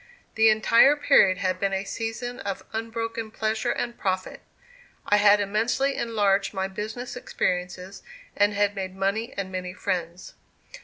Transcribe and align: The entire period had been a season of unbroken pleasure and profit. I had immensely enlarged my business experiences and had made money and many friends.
The 0.33 0.49
entire 0.49 0.95
period 0.95 1.37
had 1.37 1.59
been 1.59 1.73
a 1.73 1.83
season 1.83 2.39
of 2.39 2.65
unbroken 2.73 3.29
pleasure 3.29 3.69
and 3.69 3.95
profit. 3.95 4.41
I 5.05 5.17
had 5.17 5.39
immensely 5.39 5.93
enlarged 5.95 6.55
my 6.55 6.67
business 6.67 7.15
experiences 7.15 8.01
and 8.35 8.51
had 8.55 8.73
made 8.75 8.95
money 8.95 9.31
and 9.37 9.51
many 9.51 9.75
friends. 9.75 10.33